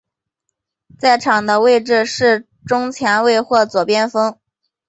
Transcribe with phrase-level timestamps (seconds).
[0.97, 4.35] 在场上的位置是中前卫或左边锋。